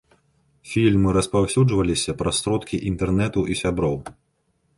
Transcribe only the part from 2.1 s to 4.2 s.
праз сродкі інтэрнэту і сяброў.